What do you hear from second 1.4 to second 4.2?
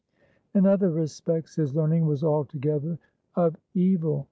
his learning was altogether of evil.